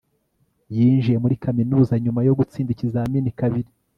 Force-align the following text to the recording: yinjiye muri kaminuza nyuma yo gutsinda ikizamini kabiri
yinjiye 0.75 1.17
muri 1.23 1.35
kaminuza 1.43 1.93
nyuma 2.03 2.19
yo 2.27 2.33
gutsinda 2.39 2.69
ikizamini 2.73 3.29
kabiri 3.39 3.69